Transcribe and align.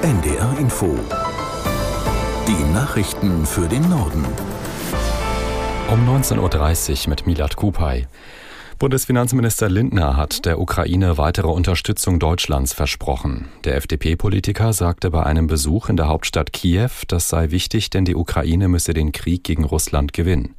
NDR 0.00 0.56
Info. 0.60 0.96
Die 2.46 2.72
Nachrichten 2.72 3.44
für 3.44 3.66
den 3.66 3.82
Norden. 3.90 4.24
Um 5.90 6.08
19.30 6.08 7.02
Uhr 7.02 7.10
mit 7.10 7.26
Milad 7.26 7.56
Kupay. 7.56 8.06
Bundesfinanzminister 8.78 9.68
Lindner 9.68 10.16
hat 10.16 10.44
der 10.46 10.60
Ukraine 10.60 11.18
weitere 11.18 11.48
Unterstützung 11.48 12.20
Deutschlands 12.20 12.72
versprochen. 12.72 13.48
Der 13.64 13.74
FDP-Politiker 13.74 14.72
sagte 14.72 15.10
bei 15.10 15.24
einem 15.24 15.48
Besuch 15.48 15.88
in 15.88 15.96
der 15.96 16.06
Hauptstadt 16.06 16.52
Kiew, 16.52 16.90
das 17.08 17.28
sei 17.28 17.50
wichtig, 17.50 17.90
denn 17.90 18.04
die 18.04 18.14
Ukraine 18.14 18.68
müsse 18.68 18.94
den 18.94 19.10
Krieg 19.10 19.42
gegen 19.42 19.64
Russland 19.64 20.12
gewinnen. 20.12 20.54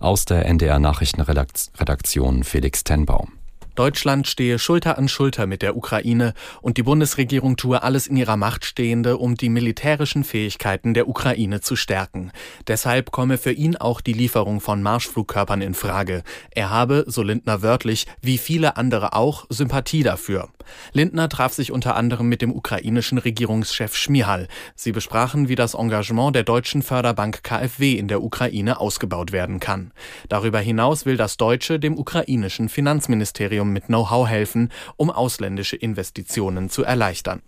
Aus 0.00 0.24
der 0.24 0.46
NDR 0.46 0.78
Nachrichtenredaktion 0.78 2.42
Felix 2.42 2.84
Tenbaum. 2.84 3.37
Deutschland 3.78 4.26
stehe 4.26 4.58
Schulter 4.58 4.98
an 4.98 5.06
Schulter 5.06 5.46
mit 5.46 5.62
der 5.62 5.76
Ukraine 5.76 6.34
und 6.62 6.78
die 6.78 6.82
Bundesregierung 6.82 7.56
tue 7.56 7.80
alles 7.80 8.08
in 8.08 8.16
ihrer 8.16 8.36
Macht 8.36 8.64
Stehende, 8.64 9.18
um 9.18 9.36
die 9.36 9.48
militärischen 9.48 10.24
Fähigkeiten 10.24 10.94
der 10.94 11.06
Ukraine 11.08 11.60
zu 11.60 11.76
stärken. 11.76 12.32
Deshalb 12.66 13.12
komme 13.12 13.38
für 13.38 13.52
ihn 13.52 13.76
auch 13.76 14.00
die 14.00 14.14
Lieferung 14.14 14.60
von 14.60 14.82
Marschflugkörpern 14.82 15.62
in 15.62 15.74
Frage. 15.74 16.24
Er 16.50 16.70
habe, 16.70 17.04
so 17.06 17.22
Lindner 17.22 17.62
wörtlich, 17.62 18.08
wie 18.20 18.36
viele 18.36 18.76
andere 18.76 19.12
auch, 19.12 19.46
Sympathie 19.48 20.02
dafür. 20.02 20.48
Lindner 20.92 21.28
traf 21.28 21.52
sich 21.52 21.70
unter 21.70 21.94
anderem 21.94 22.28
mit 22.28 22.42
dem 22.42 22.52
ukrainischen 22.52 23.18
Regierungschef 23.18 23.94
Schmihal. 23.94 24.48
Sie 24.74 24.90
besprachen, 24.90 25.48
wie 25.48 25.54
das 25.54 25.74
Engagement 25.74 26.34
der 26.34 26.42
deutschen 26.42 26.82
Förderbank 26.82 27.44
KfW 27.44 27.92
in 27.92 28.08
der 28.08 28.24
Ukraine 28.24 28.80
ausgebaut 28.80 29.30
werden 29.30 29.60
kann. 29.60 29.92
Darüber 30.28 30.58
hinaus 30.58 31.06
will 31.06 31.16
das 31.16 31.36
deutsche 31.36 31.78
dem 31.78 31.96
ukrainischen 31.96 32.68
Finanzministerium 32.68 33.67
mit 33.72 33.86
Know-how 33.86 34.28
helfen, 34.28 34.70
um 34.96 35.10
ausländische 35.10 35.76
Investitionen 35.76 36.70
zu 36.70 36.84
erleichtern. 36.84 37.42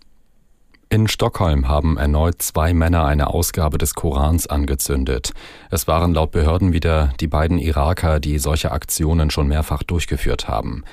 In 0.89 1.07
Stockholm 1.07 1.69
haben 1.69 1.97
erneut 1.97 2.41
zwei 2.41 2.73
Männer 2.73 3.05
eine 3.05 3.27
Ausgabe 3.27 3.77
des 3.77 3.95
Korans 3.95 4.47
angezündet. 4.47 5.31
Es 5.69 5.87
waren 5.87 6.13
laut 6.13 6.31
Behörden 6.31 6.73
wieder 6.73 7.13
die 7.21 7.27
beiden 7.27 7.59
Iraker, 7.59 8.19
die 8.19 8.39
solche 8.39 8.73
Aktionen 8.73 9.29
schon 9.29 9.47
mehrfach 9.47 9.83
durchgeführt 9.83 10.49
haben. 10.49 10.83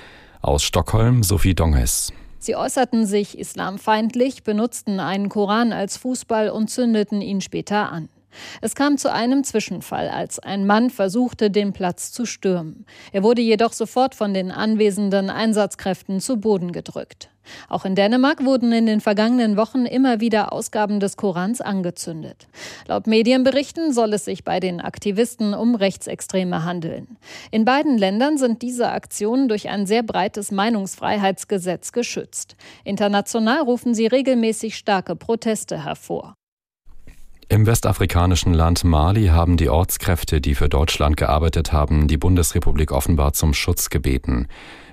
Aus 0.41 0.63
Stockholm 0.63 1.25
Sophie 1.25 1.57
Donges. 1.57 2.13
Sie 2.39 2.55
äußerten 2.55 3.07
sich 3.07 3.37
islamfeindlich, 3.37 4.45
benutzten 4.45 5.01
einen 5.01 5.29
Koran 5.29 5.73
als 5.73 5.97
Fußball 5.97 6.51
und 6.51 6.71
zündeten 6.71 7.21
ihn 7.21 7.41
später 7.41 7.91
an. 7.91 8.09
Es 8.61 8.75
kam 8.75 8.99
zu 8.99 9.13
einem 9.13 9.45
Zwischenfall, 9.45 10.09
als 10.09 10.39
ein 10.39 10.67
Mann 10.67 10.91
versuchte, 10.91 11.51
den 11.51 11.73
Platz 11.73 12.13
zu 12.13 12.27
stürmen. 12.27 12.87
Er 13.13 13.23
wurde 13.23 13.43
jedoch 13.43 13.73
sofort 13.73 14.15
von 14.15 14.35
den 14.35 14.51
anwesenden 14.51 15.31
Einsatzkräften 15.31 16.21
zu 16.21 16.39
Boden 16.39 16.73
gedrückt. 16.73 17.31
Auch 17.69 17.85
in 17.85 17.95
Dänemark 17.95 18.45
wurden 18.45 18.73
in 18.73 18.87
den 18.87 19.01
vergangenen 19.01 19.57
Wochen 19.57 19.87
immer 19.87 20.21
wieder 20.21 20.53
Ausgaben 20.53 21.01
des 21.01 21.17
Korans 21.17 21.61
angezündet. 21.61 22.49
Laut 22.87 23.07
Medienberichten 23.07 23.93
soll 23.93 24.13
es 24.13 24.25
sich 24.25 24.45
bei 24.45 24.61
den 24.61 24.81
Aktivisten 24.81 25.55
um 25.55 25.75
Rechtsextreme 25.75 26.65
handeln. 26.65 27.17
In 27.51 27.65
beiden 27.65 27.99
Ländern 27.99 28.39
sind 28.39 28.63
diese 28.63 28.91
Aktionen 28.91 29.49
durch 29.49 29.69
ein 29.69 29.87
sehr 29.87 30.03
breites 30.03 30.51
Meinungsfreiheitsgesetz 30.51 31.93
geschützt. 31.93 32.57
International 32.85 33.63
rufen 33.63 33.95
sie 33.95 34.07
regelmäßig 34.07 34.77
starke 34.77 35.17
Proteste 35.17 35.85
hervor. 35.85 36.38
Im 37.51 37.65
westafrikanischen 37.67 38.53
Land 38.53 38.85
Mali 38.85 39.29
haben 39.29 39.57
die 39.57 39.71
Ortskräfte, 39.71 40.43
die 40.43 40.55
für 40.55 40.69
Deutschland 40.69 41.17
gearbeitet 41.17 41.73
haben, 41.73 42.07
die 42.07 42.19
Bundesrepublik 42.19 42.93
offenbar 42.93 43.33
zum 43.33 43.55
Schutz 43.55 43.89
gebeten. 43.89 44.49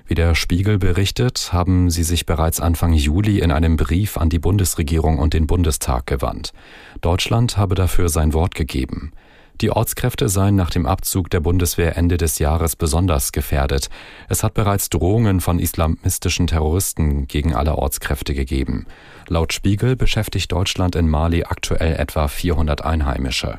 Wie 0.06 0.14
der 0.14 0.34
Spiegel 0.34 0.78
berichtet, 0.78 1.52
haben 1.52 1.90
sie 1.90 2.02
sich 2.02 2.24
bereits 2.24 2.58
Anfang 2.58 2.94
Juli 2.94 3.40
in 3.40 3.50
einem 3.50 3.76
Brief 3.76 4.16
an 4.16 4.30
die 4.30 4.38
Bundesregierung 4.38 5.18
und 5.18 5.34
den 5.34 5.46
Bundestag 5.46 6.06
gewandt. 6.06 6.54
Deutschland 7.02 7.58
habe 7.58 7.74
dafür 7.74 8.08
sein 8.08 8.32
Wort 8.32 8.54
gegeben. 8.54 9.12
Die 9.62 9.70
Ortskräfte 9.70 10.28
seien 10.28 10.54
nach 10.54 10.68
dem 10.68 10.84
Abzug 10.84 11.30
der 11.30 11.40
Bundeswehr 11.40 11.96
Ende 11.96 12.18
des 12.18 12.38
Jahres 12.38 12.76
besonders 12.76 13.32
gefährdet. 13.32 13.88
Es 14.28 14.42
hat 14.42 14.52
bereits 14.52 14.90
Drohungen 14.90 15.40
von 15.40 15.58
islamistischen 15.58 16.46
Terroristen 16.46 17.26
gegen 17.26 17.54
alle 17.54 17.76
Ortskräfte 17.76 18.34
gegeben. 18.34 18.86
Laut 19.28 19.54
Spiegel 19.54 19.96
beschäftigt 19.96 20.52
Deutschland 20.52 20.94
in 20.94 21.08
Mali 21.08 21.44
aktuell 21.44 21.94
etwa 21.94 22.28
400 22.28 22.84
Einheimische. 22.84 23.58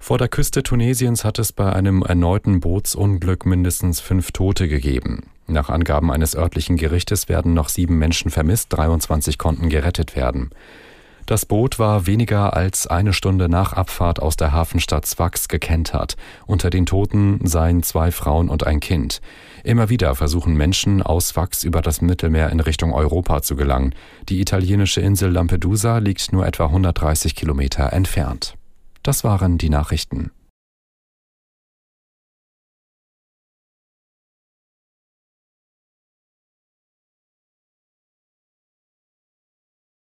Vor 0.00 0.18
der 0.18 0.28
Küste 0.28 0.62
Tunesiens 0.62 1.24
hat 1.24 1.38
es 1.38 1.52
bei 1.52 1.72
einem 1.72 2.02
erneuten 2.02 2.60
Bootsunglück 2.60 3.46
mindestens 3.46 4.00
fünf 4.00 4.32
Tote 4.32 4.66
gegeben. 4.66 5.30
Nach 5.46 5.70
Angaben 5.70 6.10
eines 6.10 6.34
örtlichen 6.34 6.76
Gerichtes 6.76 7.28
werden 7.28 7.54
noch 7.54 7.68
sieben 7.68 7.98
Menschen 7.98 8.30
vermisst, 8.30 8.72
23 8.72 9.38
konnten 9.38 9.68
gerettet 9.68 10.14
werden. 10.14 10.50
Das 11.28 11.44
Boot 11.44 11.78
war 11.78 12.06
weniger 12.06 12.56
als 12.56 12.86
eine 12.86 13.12
Stunde 13.12 13.50
nach 13.50 13.74
Abfahrt 13.74 14.18
aus 14.18 14.36
der 14.36 14.52
Hafenstadt 14.52 15.04
Sfax 15.04 15.48
gekentert. 15.48 16.16
Unter 16.46 16.70
den 16.70 16.86
Toten 16.86 17.46
seien 17.46 17.82
zwei 17.82 18.12
Frauen 18.12 18.48
und 18.48 18.66
ein 18.66 18.80
Kind. 18.80 19.20
Immer 19.62 19.90
wieder 19.90 20.14
versuchen 20.14 20.54
Menschen 20.54 21.02
aus 21.02 21.28
Sfax 21.28 21.64
über 21.64 21.82
das 21.82 22.00
Mittelmeer 22.00 22.48
in 22.48 22.60
Richtung 22.60 22.94
Europa 22.94 23.42
zu 23.42 23.56
gelangen. 23.56 23.94
Die 24.30 24.40
italienische 24.40 25.02
Insel 25.02 25.30
Lampedusa 25.30 25.98
liegt 25.98 26.32
nur 26.32 26.46
etwa 26.46 26.64
130 26.64 27.34
Kilometer 27.34 27.92
entfernt. 27.92 28.54
Das 29.02 29.22
waren 29.22 29.58
die 29.58 29.68
Nachrichten. 29.68 30.30